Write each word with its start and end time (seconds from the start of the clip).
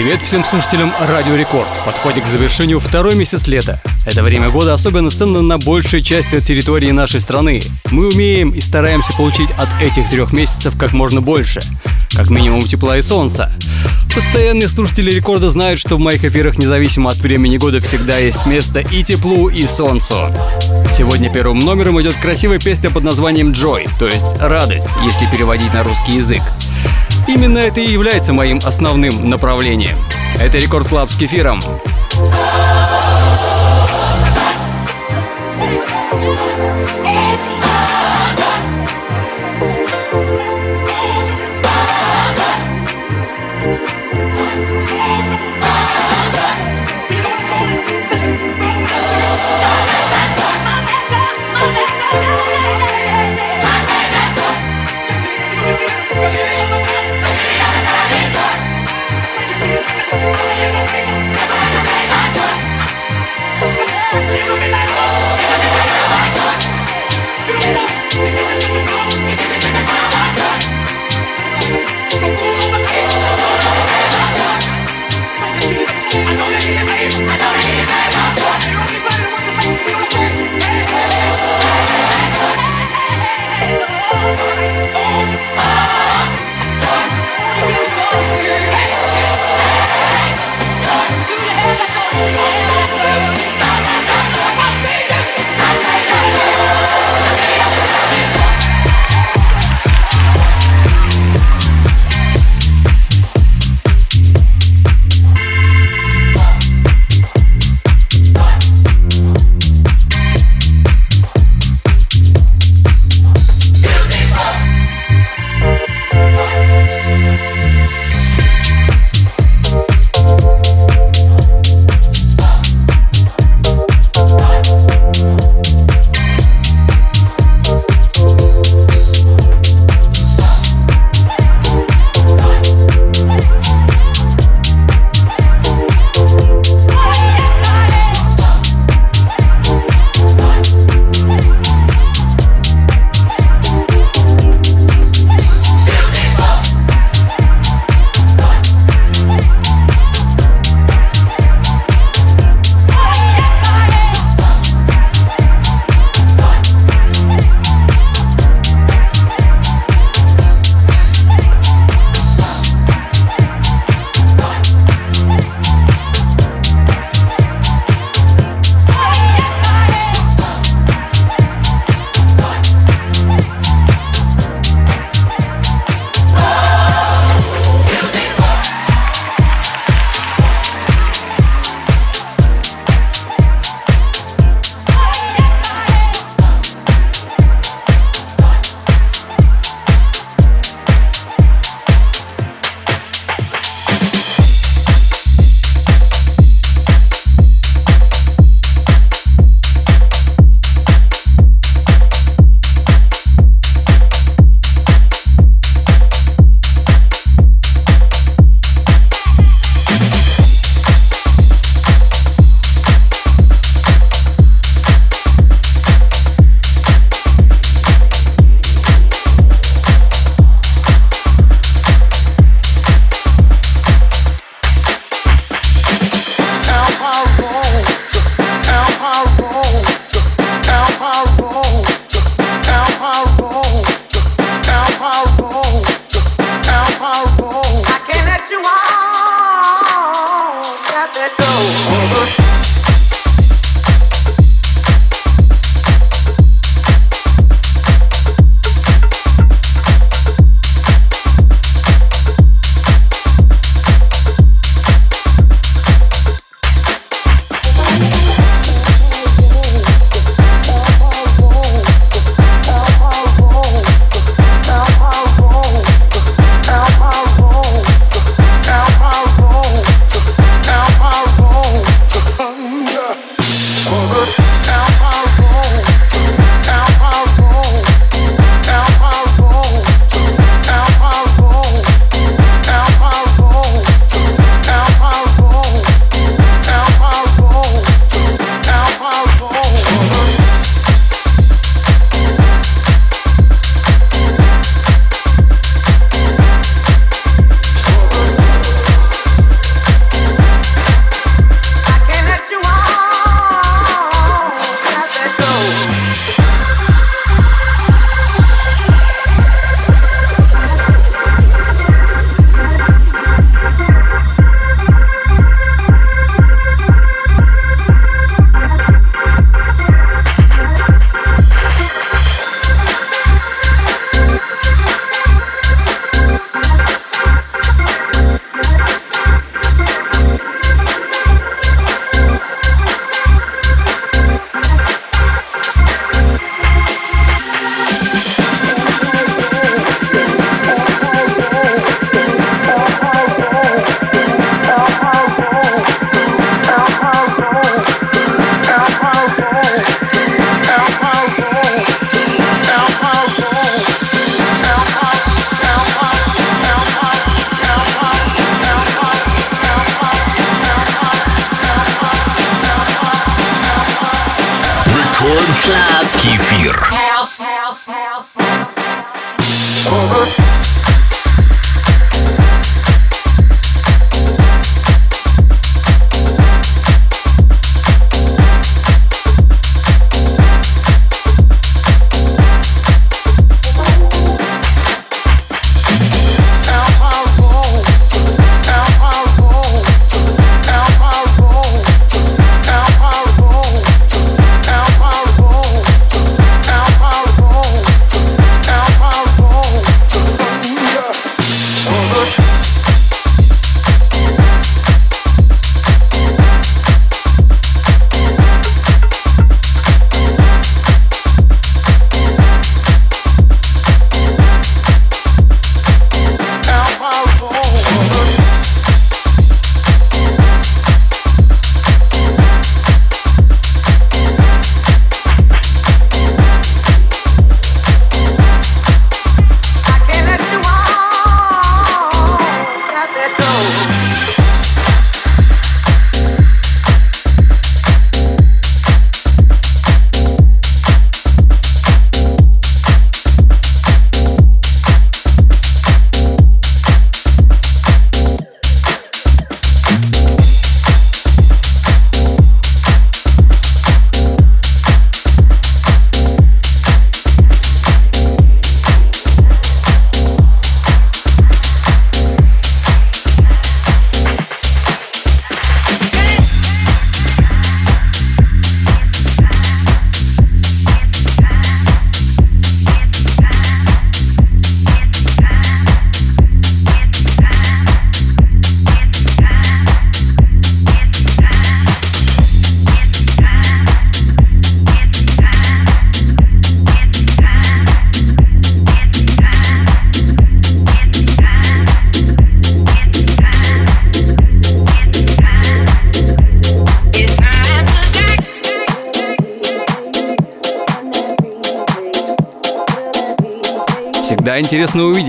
Привет 0.00 0.22
всем 0.22 0.42
слушателям 0.42 0.94
Радио 0.98 1.34
Рекорд. 1.34 1.68
Подходит 1.84 2.24
к 2.24 2.28
завершению 2.28 2.80
второй 2.80 3.14
месяц 3.16 3.46
лета. 3.46 3.78
Это 4.06 4.22
время 4.22 4.48
года 4.48 4.72
особенно 4.72 5.10
ценно 5.10 5.42
на 5.42 5.58
большей 5.58 6.00
части 6.00 6.40
территории 6.40 6.90
нашей 6.90 7.20
страны. 7.20 7.60
Мы 7.90 8.08
умеем 8.08 8.52
и 8.52 8.62
стараемся 8.62 9.12
получить 9.12 9.50
от 9.58 9.68
этих 9.78 10.08
трех 10.08 10.32
месяцев 10.32 10.74
как 10.78 10.94
можно 10.94 11.20
больше. 11.20 11.60
Как 12.16 12.30
минимум 12.30 12.62
тепла 12.62 12.96
и 12.96 13.02
солнца. 13.02 13.52
Постоянные 14.14 14.68
слушатели 14.68 15.10
рекорда 15.10 15.50
знают, 15.50 15.78
что 15.78 15.96
в 15.96 16.00
моих 16.00 16.24
эфирах 16.24 16.56
независимо 16.56 17.10
от 17.10 17.18
времени 17.18 17.58
года 17.58 17.82
всегда 17.82 18.16
есть 18.16 18.46
место 18.46 18.80
и 18.80 19.04
теплу, 19.04 19.50
и 19.50 19.64
солнцу. 19.64 20.28
Сегодня 20.96 21.30
первым 21.30 21.58
номером 21.58 22.00
идет 22.00 22.16
красивая 22.16 22.58
песня 22.58 22.88
под 22.88 23.04
названием 23.04 23.52
«Joy», 23.52 23.86
то 23.98 24.06
есть 24.06 24.24
«Радость», 24.38 24.88
если 25.04 25.26
переводить 25.26 25.74
на 25.74 25.82
русский 25.82 26.12
язык. 26.12 26.40
Именно 27.26 27.58
это 27.58 27.80
и 27.80 27.90
является 27.90 28.32
моим 28.32 28.58
основным 28.64 29.28
направлением. 29.28 29.96
Это 30.40 30.58
Рекорд 30.58 30.88
Клаб 30.88 31.10
с 31.10 31.16
кефиром. 31.16 31.60
Club. 31.60 32.99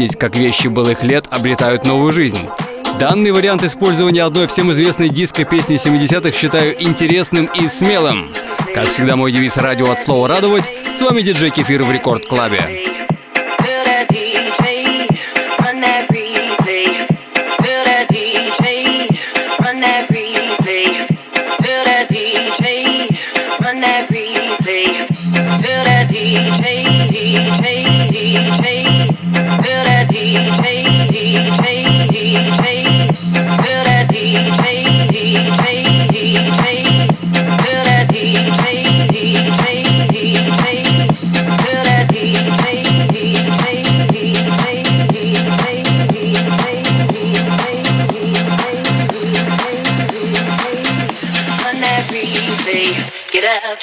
Увидеть, 0.02 0.18
как 0.18 0.36
вещи 0.36 0.68
былых 0.68 1.04
лет 1.04 1.26
обретают 1.30 1.86
новую 1.86 2.12
жизнь. 2.12 2.40
Данный 3.00 3.32
вариант 3.32 3.64
использования 3.64 4.24
одной 4.24 4.48
всем 4.48 4.72
известной 4.72 5.10
диско-песни 5.10 5.76
70-х 5.76 6.36
считаю 6.36 6.82
интересным 6.82 7.46
и 7.46 7.68
смелым. 7.68 8.32
Как 8.74 8.88
всегда, 8.88 9.16
мой 9.16 9.32
девиз 9.32 9.58
«Радио 9.58 9.92
от 9.92 10.02
слова 10.02 10.28
радовать». 10.28 10.72
С 10.92 11.02
вами 11.02 11.22
диджей 11.22 11.52
Кефир 11.52 11.84
в 11.84 11.92
Рекорд 11.92 12.26
Клабе. 12.26 12.92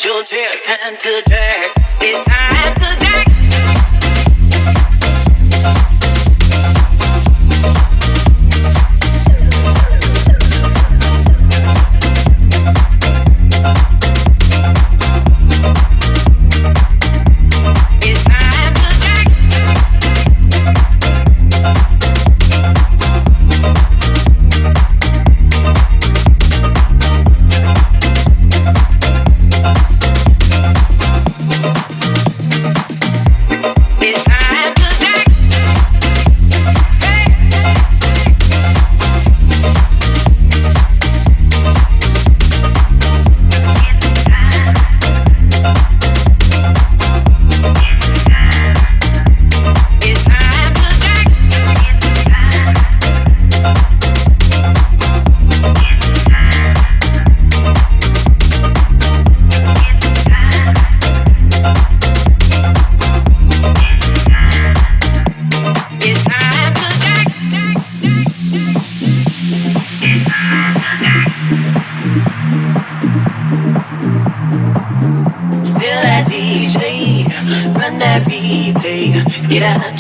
Your 0.05 0.25
chair. 0.25 0.53
Time 0.65 0.97
to 0.97 1.23
drag. 1.27 1.48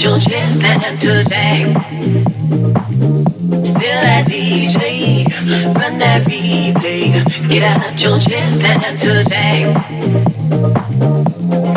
Your 0.08 0.18
chest 0.20 0.62
and 0.62 1.00
today. 1.00 1.74
Feel 3.80 4.00
that 4.06 4.26
DJ, 4.28 5.26
run 5.76 5.98
that 5.98 6.22
replay. 6.22 7.12
Get 7.50 7.62
out 7.62 8.00
your 8.00 8.18
chest 8.18 8.62
and 8.62 9.00
today. 9.00 9.74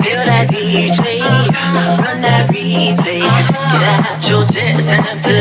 Feel 0.03 0.21
that 0.29 0.47
DJ, 0.49 1.19
run 2.03 2.21
that 2.21 2.49
replay. 2.51 3.21
Get 3.71 3.83
out 3.83 4.29
your 4.29 4.45
chest 4.47 4.89
and 4.89 5.23
today. 5.23 5.40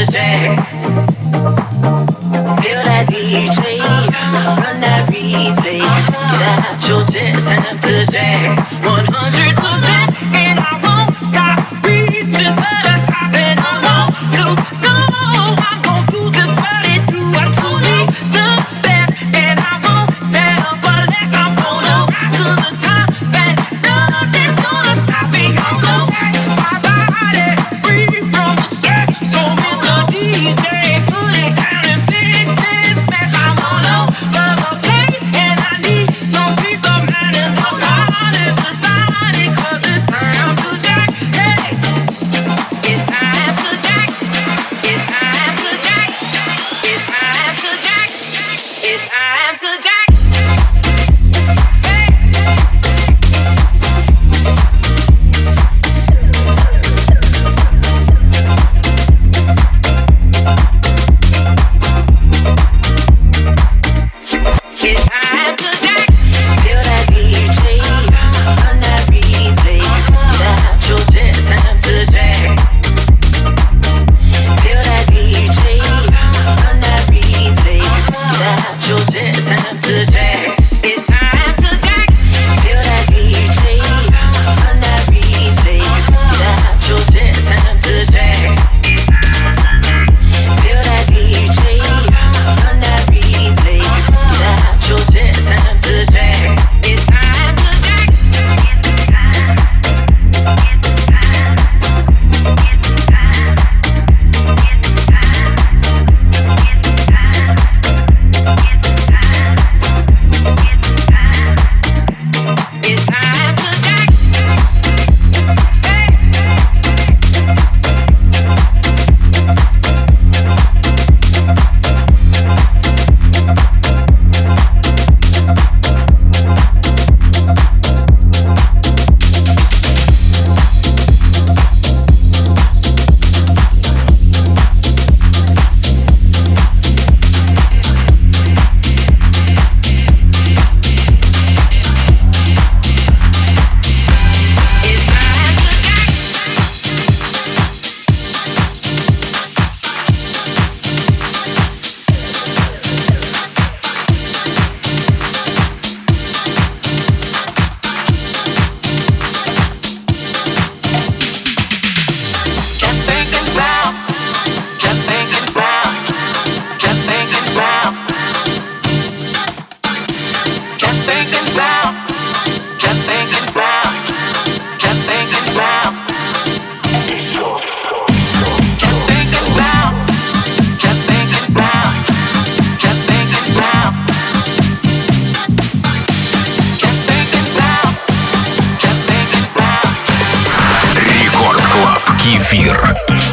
Кефир. 192.30 193.29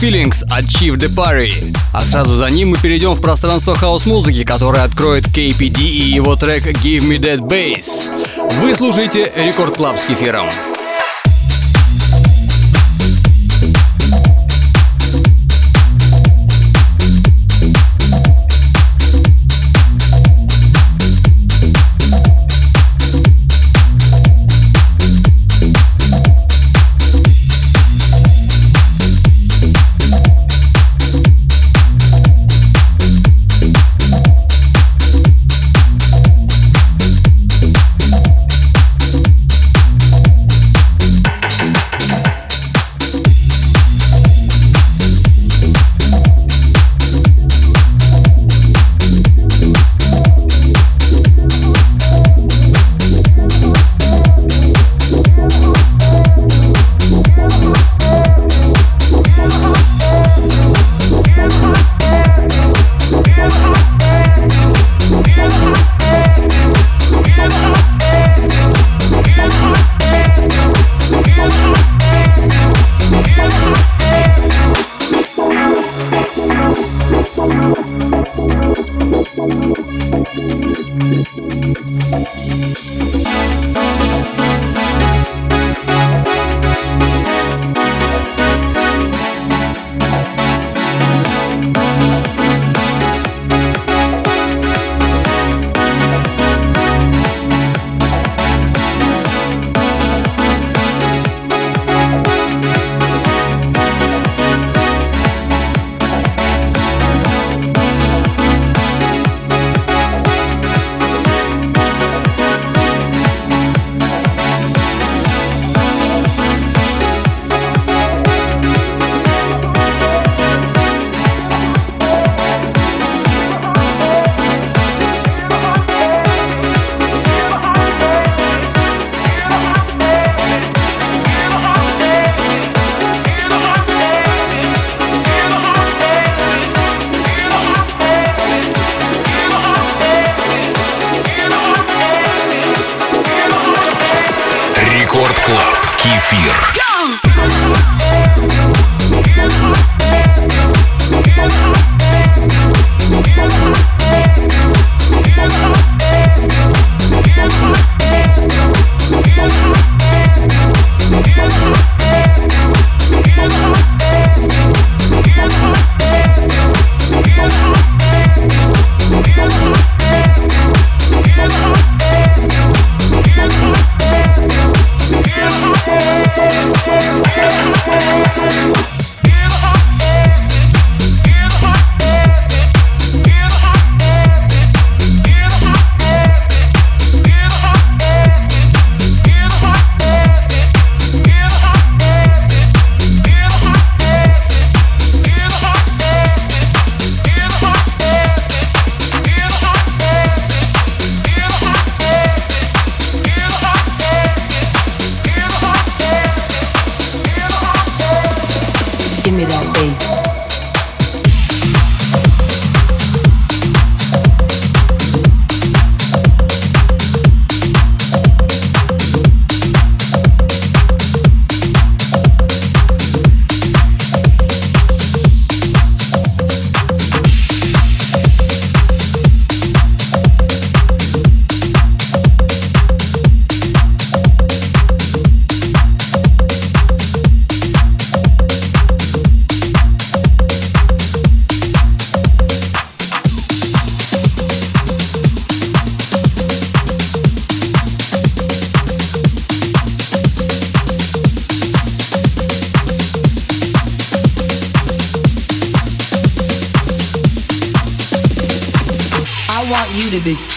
Feelings 0.00 0.44
Chief 0.66 0.96
the 0.96 1.08
Party. 1.08 1.76
А 1.92 2.00
сразу 2.02 2.36
за 2.36 2.46
ним 2.48 2.70
мы 2.70 2.76
перейдем 2.76 3.14
в 3.14 3.20
пространство 3.20 3.74
хаос-музыки, 3.74 4.44
которое 4.44 4.82
откроет 4.82 5.26
KPD 5.26 5.80
и 5.80 6.12
его 6.12 6.36
трек 6.36 6.66
Give 6.66 7.00
Me 7.00 7.18
That 7.18 7.38
Bass. 7.38 8.08
Вы 8.60 8.74
слушаете 8.74 9.32
Рекорд 9.36 9.76
Клаб 9.76 9.98
с 9.98 10.04
кефиром. 10.04 10.46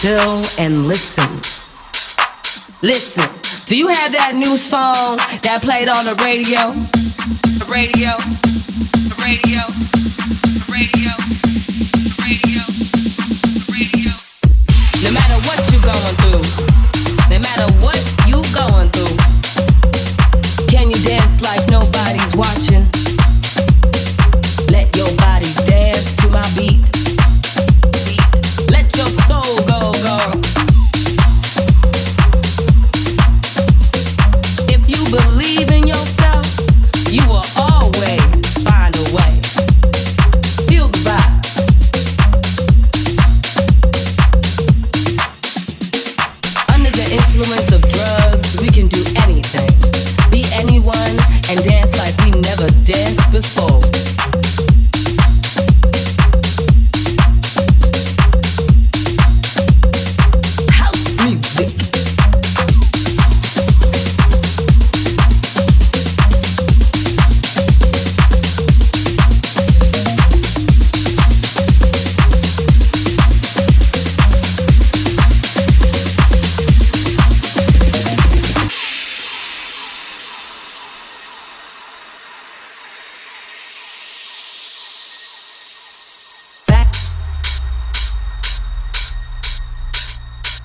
Still 0.00 0.40
and 0.58 0.88
listen. 0.88 1.28
Listen. 2.80 3.28
Do 3.66 3.76
you 3.76 3.88
have 3.88 4.12
that 4.12 4.32
new 4.34 4.56
song 4.56 5.18
that 5.42 5.60
played 5.60 5.88
on 5.90 6.06
the 6.06 6.16
radio? 6.24 6.72
The 7.60 7.68
radio. 7.68 8.16
The 8.16 9.14
radio. 9.20 9.69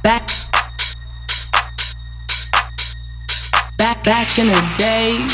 Back 0.06 0.30
back 4.04 4.38
in 4.38 4.46
the 4.46 4.76
days, 4.78 5.34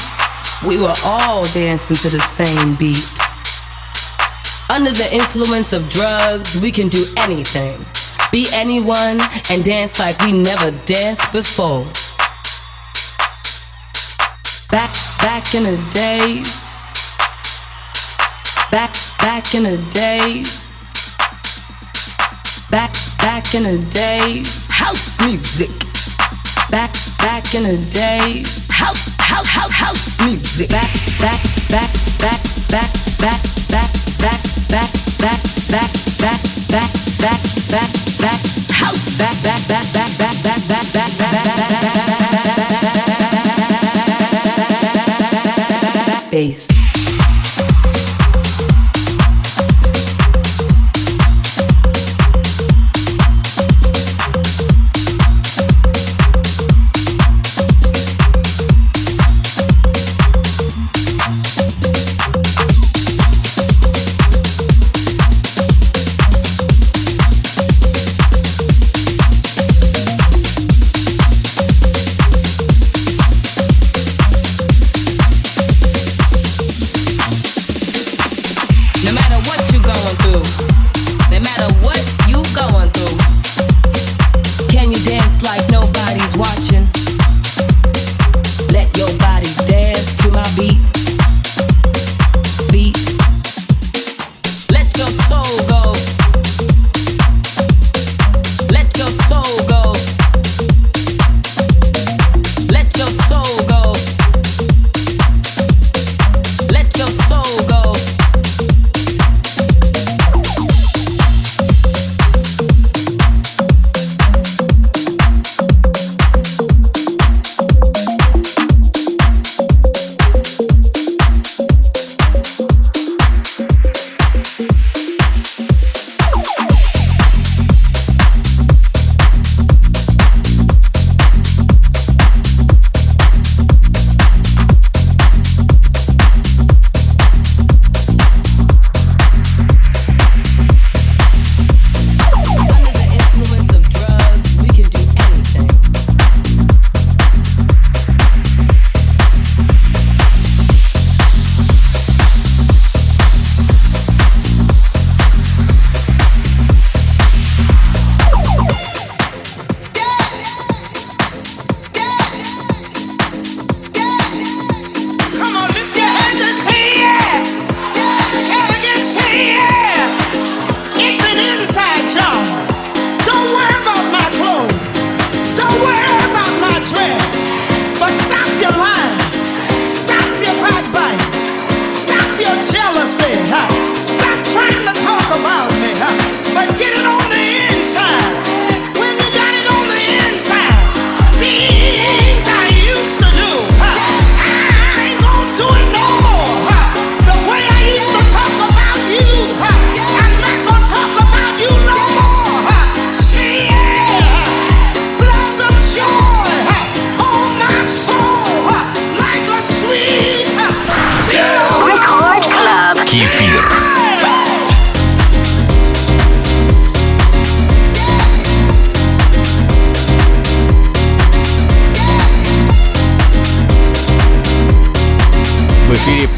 we 0.66 0.78
were 0.78 0.94
all 1.04 1.44
dancing 1.52 1.98
to 1.98 2.10
the 2.10 2.22
same 2.22 2.76
beat. 2.76 3.04
Under 4.70 4.92
the 4.92 5.10
influence 5.12 5.74
of 5.74 5.90
drugs, 5.90 6.62
we 6.62 6.72
can 6.72 6.88
do 6.88 7.04
anything. 7.18 7.86
Be 8.32 8.48
anyone 8.54 9.20
and 9.50 9.66
dance 9.66 10.00
like 10.00 10.18
we 10.22 10.32
never 10.32 10.72
danced 10.86 11.30
before. 11.34 11.84
Back, 14.72 14.94
back 15.20 15.54
in 15.54 15.64
the 15.64 15.76
days. 15.94 16.72
Back, 18.72 18.94
back 19.20 19.54
in 19.54 19.64
the 19.64 19.78
days. 19.92 20.70
Back, 22.72 22.94
back 23.18 23.54
in 23.54 23.64
the 23.64 23.78
days. 23.92 24.61
House 24.82 25.22
music. 25.26 25.70
Back, 26.72 26.92
back 27.20 27.54
in 27.54 27.64
the 27.64 27.78
days. 27.94 28.68
House, 28.70 29.14
house, 29.20 29.48
house, 29.48 29.72
house 29.72 30.26
music. 30.26 30.70
Back, 30.70 30.90
back, 31.22 31.38
back, 31.70 31.92
back, 32.26 32.42
back, 32.66 32.90
back, 33.22 33.42
back, 33.70 33.94
back, 34.18 34.42
back, 34.74 34.90
back, 35.22 35.46
back, 35.70 35.92
back, 36.10 36.42
back, 36.74 36.92
back, 37.22 37.42
back, 37.70 37.92
back, 38.18 38.42
house. 38.74 39.18
Back, 39.22 39.38
back, 39.46 39.62
back, 39.70 39.86
back, 39.94 40.12
back, 40.18 40.36
back, 40.42 40.66
back, 40.66 40.86
back, 40.92 41.12
back, 41.12 41.12
back, 41.12 41.38
back, 41.42 41.56
back, 43.02 43.46
back, 44.72 45.06
back, 45.12 45.46
back, 45.82 46.06
back, 46.08 46.32
bass. 46.32 46.71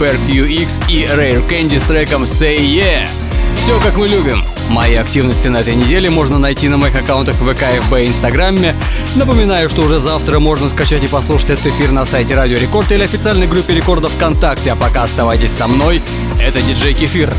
В 0.03 0.05
эфире 0.05 0.17
Per 0.17 0.19
QX 0.27 0.89
и 0.89 1.05
Rare 1.05 1.47
Candy 1.47 1.79
с 1.79 1.83
треком 1.83 2.23
Say 2.23 2.57
Yeah. 2.57 3.09
Все 3.55 3.79
как 3.79 3.95
мы 3.95 4.07
любим. 4.07 4.43
Мои 4.69 4.95
активности 4.95 5.47
на 5.47 5.57
этой 5.57 5.75
неделе 5.75 6.09
можно 6.09 6.37
найти 6.37 6.67
на 6.67 6.75
моих 6.75 6.93
аккаунтах 6.93 7.35
ВК, 7.35 7.63
ФБ 7.85 7.93
и 7.99 8.07
Инстаграме. 8.07 8.75
Напоминаю, 9.15 9.69
что 9.69 9.83
уже 9.83 10.01
завтра 10.01 10.39
можно 10.39 10.69
скачать 10.69 11.03
и 11.05 11.07
послушать 11.07 11.51
этот 11.51 11.67
эфир 11.67 11.91
на 11.91 12.03
сайте 12.03 12.35
Радио 12.35 12.57
Рекорд 12.57 12.91
или 12.91 13.03
официальной 13.03 13.47
группе 13.47 13.73
рекордов 13.75 14.11
ВКонтакте. 14.11 14.73
А 14.73 14.75
пока 14.75 15.03
оставайтесь 15.03 15.51
со 15.51 15.67
мной. 15.67 16.01
Это 16.37 16.61
диджей 16.61 16.93
Кефир. 16.93 17.31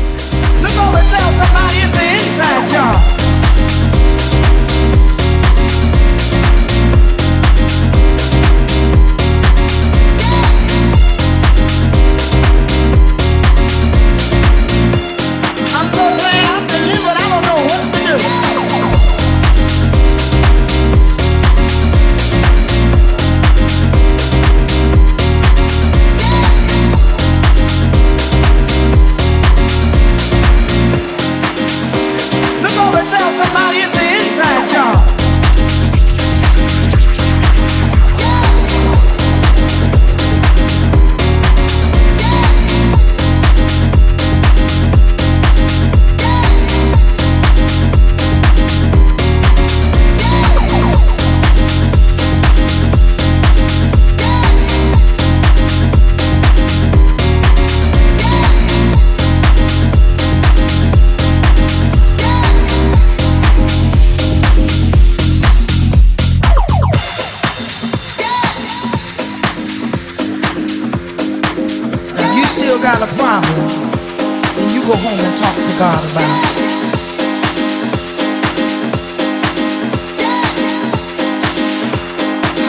got 72.85 73.01
a 73.01 73.07
problem, 73.17 73.67
then 74.53 74.69
you 74.69 74.79
go 74.85 74.93
home 74.93 75.17
and 75.17 75.37
talk 75.41 75.55
to 75.57 75.73
God 75.79 76.05
about 76.05 76.37
it. 76.53 76.69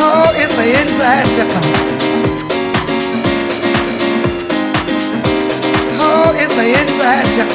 Oh, 0.01 0.33
it's 0.41 0.57
an 0.57 0.69
inside 0.81 1.29
job. 1.37 1.53
Oh, 6.01 6.33
it's 6.33 6.57
an 6.57 6.69
inside 6.81 7.29
job. 7.37 7.53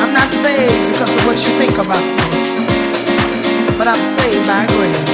I'm 0.00 0.14
not 0.14 0.30
saved 0.30 0.92
because 0.92 1.14
of 1.14 1.26
what 1.26 1.36
you 1.44 1.52
think 1.60 1.76
about 1.76 2.00
me, 2.00 3.76
but 3.76 3.86
I'm 3.86 4.00
saved 4.00 4.46
by 4.48 4.64
grace. 4.64 5.04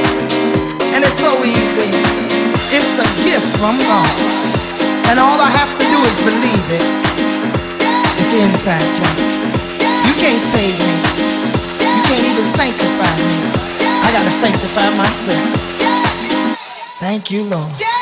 And 0.95 1.03
it's 1.03 1.19
so 1.19 1.43
easy. 1.43 1.91
It's 2.71 3.01
a 3.03 3.09
gift 3.27 3.59
from 3.59 3.79
God. 3.91 4.56
And 5.09 5.19
all 5.19 5.39
I 5.41 5.51
have 5.51 5.71
to 5.71 5.85
do 5.87 5.99
is 6.03 6.17
believe 6.27 6.67
it. 6.79 6.87
It's 8.19 8.35
inside, 8.35 8.83
child. 8.99 9.19
You 10.07 10.15
can't 10.19 10.41
save 10.41 10.75
me. 10.75 10.95
You 11.79 12.03
can't 12.11 12.27
even 12.27 12.45
sanctify 12.45 13.15
me. 13.17 13.39
I 14.03 14.11
gotta 14.13 14.31
sanctify 14.31 14.89
myself. 14.97 15.67
Thank 16.99 17.31
you, 17.31 17.45
Lord. 17.45 17.96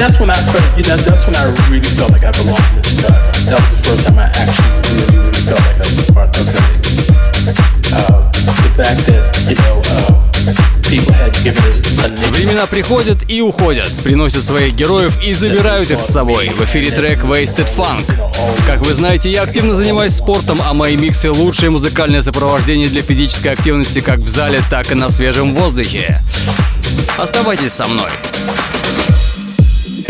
That's 0.00 0.16
when 0.18 0.30
I 0.30 0.40
felt, 0.48 0.64
you 0.80 0.84
know, 0.88 0.96
that's 0.96 1.26
when 1.26 1.36
I 1.36 1.44
really 1.68 1.84
felt 1.92 2.12
like 2.12 2.24
I 2.24 2.32
belonged 2.32 2.72
to 2.72 2.80
the 2.80 3.04
God. 3.04 3.20
That 3.52 3.60
was 3.60 3.68
the 3.68 3.84
first 3.84 4.08
time 4.08 4.16
I 4.16 4.32
actually 4.32 4.80
really, 4.96 5.28
really 5.28 5.44
felt 5.44 5.60
like 5.60 5.76
I 5.76 5.84
was 5.84 6.00
a 6.00 6.12
part 6.16 6.32
of 6.40 6.48
something. 6.48 7.04
Uh, 7.92 8.32
the 8.32 8.72
fact 8.80 9.04
that, 9.12 9.28
you 9.44 9.60
know, 9.60 9.76
uh, 9.92 10.39
Времена 12.32 12.66
приходят 12.66 13.18
и 13.28 13.40
уходят, 13.40 13.92
приносят 14.02 14.44
своих 14.44 14.74
героев 14.74 15.18
и 15.22 15.32
забирают 15.34 15.90
их 15.90 16.00
с 16.00 16.06
собой. 16.06 16.48
В 16.50 16.64
эфире 16.64 16.90
трек 16.90 17.20
Wasted 17.20 17.68
Funk. 17.76 18.04
Как 18.66 18.80
вы 18.84 18.94
знаете, 18.94 19.30
я 19.30 19.42
активно 19.42 19.74
занимаюсь 19.74 20.14
спортом, 20.14 20.60
а 20.62 20.72
мои 20.74 20.96
миксы— 20.96 21.30
лучшее 21.32 21.70
музыкальное 21.70 22.22
сопровождение 22.22 22.88
для 22.88 23.02
физической 23.02 23.52
активности 23.52 24.00
как 24.00 24.18
в 24.18 24.28
зале, 24.28 24.60
так 24.70 24.90
и 24.90 24.94
на 24.94 25.10
свежем 25.10 25.54
воздухе. 25.54 26.20
Оставайтесь 27.18 27.72
со 27.72 27.86
мной. 27.86 28.10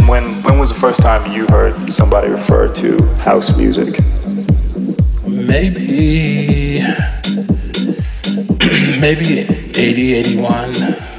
When 0.09 0.43
when 0.43 0.59
was 0.59 0.71
the 0.71 0.81
first 0.81 1.03
time 1.03 1.31
you 1.33 1.47
heard 1.49 1.75
somebody 1.89 2.29
refer 2.29 2.69
to 2.75 2.99
house 3.25 3.57
music? 3.57 4.01
maybe 5.31 6.83
maybe 9.01 9.70
80 9.81 10.13
81 10.13 10.75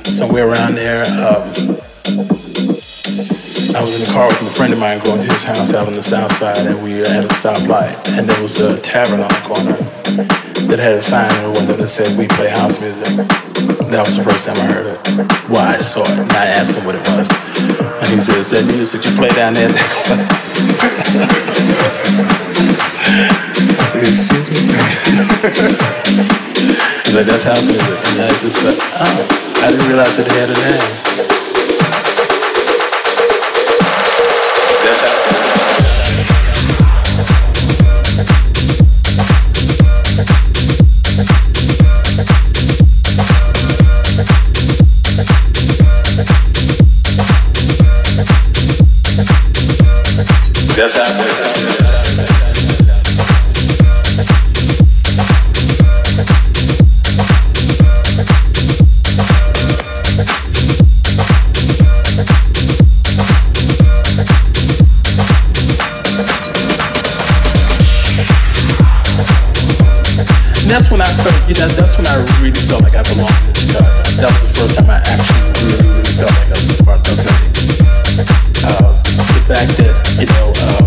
somewhere 0.05 0.47
around 0.47 0.75
there 0.75 1.01
um, 1.17 1.41
i 3.73 3.81
was 3.81 3.99
in 3.99 4.05
the 4.05 4.11
car 4.13 4.27
with 4.27 4.41
a 4.43 4.53
friend 4.53 4.71
of 4.71 4.77
mine 4.77 4.99
going 4.99 5.19
to 5.19 5.25
his 5.33 5.43
house 5.43 5.73
out 5.73 5.87
on 5.87 5.93
the 5.93 6.03
south 6.03 6.31
side 6.31 6.67
and 6.67 6.83
we 6.83 6.91
had 6.91 7.25
a 7.25 7.27
stoplight 7.29 7.97
and 8.15 8.29
there 8.29 8.39
was 8.39 8.59
a 8.59 8.79
tavern 8.81 9.21
on 9.21 9.29
the 9.29 9.41
corner 9.45 9.77
that 10.67 10.77
had 10.77 10.93
a 10.93 11.01
sign 11.01 11.27
in 11.37 11.51
the 11.51 11.59
window 11.59 11.73
that 11.73 11.87
said 11.87 12.15
we 12.19 12.27
play 12.27 12.49
house 12.49 12.79
music 12.79 13.40
that 13.91 14.05
was 14.05 14.15
the 14.15 14.23
first 14.23 14.47
time 14.47 14.55
i 14.55 14.63
heard 14.65 14.87
it 14.87 14.95
well 15.51 15.67
i 15.67 15.75
saw 15.77 16.01
it 16.03 16.19
and 16.19 16.31
i 16.31 16.45
asked 16.47 16.73
him 16.75 16.85
what 16.85 16.95
it 16.95 17.03
was 17.11 17.27
and 17.27 18.07
he 18.13 18.21
said 18.23 18.37
is 18.39 18.51
that 18.51 18.63
music 18.65 19.03
you 19.03 19.11
play 19.19 19.29
down 19.35 19.53
there 19.53 19.67
I 23.11 23.83
said, 23.91 24.07
excuse 24.07 24.47
me? 24.49 24.55
He's 27.05 27.15
like, 27.15 27.25
that's 27.25 27.43
house 27.43 27.67
music. 27.67 27.83
And 27.83 28.21
I 28.21 28.39
just 28.39 28.61
said, 28.61 28.75
oh, 28.79 29.63
I 29.65 29.71
didn't 29.71 29.87
realize 29.87 30.17
it 30.17 30.27
had 30.27 30.49
a 30.49 30.53
name. 30.53 31.30
That's 50.81 50.97
when 70.89 71.01
I 71.01 71.05
felt, 71.05 71.47
you 71.47 71.53
that's 71.53 71.97
when 71.97 72.07
I 72.07 72.15
really 72.41 72.57
felt 72.57 72.81
like 72.81 72.95
I 72.95 73.03
belonged 73.03 73.29
in 73.29 73.53
Chicago. 73.53 73.85
That 74.17 74.31
was 74.31 74.41
the 74.41 74.53
first 74.57 74.79
time 74.79 74.89
I 74.89 74.97
actually 74.97 75.45
really, 75.61 75.89
really 75.93 76.13
felt 76.17 76.31
like 76.31 76.47
I 76.47 76.57
was 76.57 76.79
a 76.79 76.83
part 76.83 77.01
fact 79.53 79.77
that, 79.77 79.95
you 80.17 80.27
know, 80.31 80.47
uh, 80.63 80.79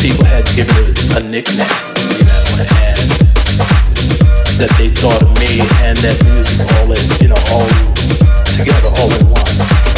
people 0.00 0.24
had 0.24 0.46
given 0.56 0.74
it 0.80 0.96
a 1.12 1.20
nickname, 1.28 1.68
you 2.16 2.24
know, 2.24 2.44
and 2.56 3.04
that 4.56 4.72
they 4.78 4.88
thought 4.88 5.20
of 5.20 5.28
me 5.36 5.60
and 5.84 5.98
that 5.98 6.16
music 6.24 6.64
all 6.80 6.88
in, 6.88 7.04
you 7.20 7.28
know, 7.28 7.42
all 7.52 7.68
together, 8.56 8.88
all 8.96 9.12
in 9.12 9.28
one. 9.28 9.91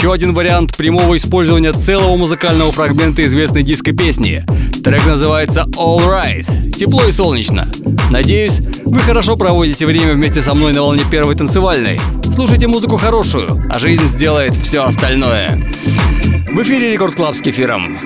Еще 0.00 0.14
один 0.14 0.32
вариант 0.32 0.78
прямого 0.78 1.14
использования 1.18 1.74
целого 1.74 2.16
музыкального 2.16 2.72
фрагмента 2.72 3.20
известной 3.20 3.62
диско-песни. 3.62 4.46
Трек 4.82 5.04
называется 5.04 5.66
All 5.76 5.98
Right. 5.98 6.70
Тепло 6.72 7.04
и 7.06 7.12
солнечно. 7.12 7.70
Надеюсь, 8.10 8.60
вы 8.86 8.98
хорошо 9.00 9.36
проводите 9.36 9.84
время 9.84 10.14
вместе 10.14 10.40
со 10.40 10.54
мной 10.54 10.72
на 10.72 10.80
волне 10.80 11.02
первой 11.10 11.34
танцевальной. 11.34 12.00
Слушайте 12.34 12.66
музыку 12.66 12.96
хорошую, 12.96 13.62
а 13.68 13.78
жизнь 13.78 14.06
сделает 14.06 14.54
все 14.54 14.84
остальное. 14.84 15.70
В 16.50 16.62
эфире 16.62 16.92
Рекорд 16.92 17.16
Клаб 17.16 17.36
с 17.36 17.42
кефиром. 17.42 17.98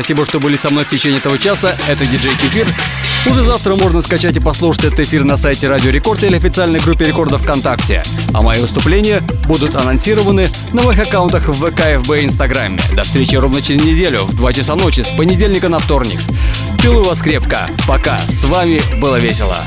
Спасибо, 0.00 0.24
что 0.24 0.40
были 0.40 0.56
со 0.56 0.70
мной 0.70 0.86
в 0.86 0.88
течение 0.88 1.18
этого 1.18 1.38
часа. 1.38 1.76
Это 1.86 2.06
диджей 2.06 2.32
Кефир. 2.40 2.66
Уже 3.26 3.42
завтра 3.42 3.76
можно 3.76 4.00
скачать 4.00 4.34
и 4.34 4.40
послушать 4.40 4.84
этот 4.84 5.00
эфир 5.00 5.24
на 5.24 5.36
сайте 5.36 5.68
Радио 5.68 5.90
Рекорд 5.90 6.24
или 6.24 6.36
официальной 6.36 6.80
группе 6.80 7.04
рекордов 7.04 7.42
ВКонтакте. 7.42 8.02
А 8.32 8.40
мои 8.40 8.58
выступления 8.58 9.22
будут 9.46 9.74
анонсированы 9.74 10.48
на 10.72 10.82
моих 10.84 11.00
аккаунтах 11.00 11.48
в 11.48 11.52
ВК, 11.52 12.02
ФБ 12.02 12.12
и 12.12 12.24
Инстаграме. 12.24 12.80
До 12.94 13.02
встречи 13.02 13.36
ровно 13.36 13.60
через 13.60 13.82
неделю 13.82 14.20
в 14.22 14.34
2 14.34 14.54
часа 14.54 14.74
ночи 14.74 15.02
с 15.02 15.08
понедельника 15.08 15.68
на 15.68 15.78
вторник. 15.78 16.20
Целую 16.80 17.04
вас 17.04 17.20
крепко. 17.20 17.68
Пока. 17.86 18.16
С 18.20 18.44
вами 18.44 18.80
было 19.02 19.16
весело. 19.16 19.58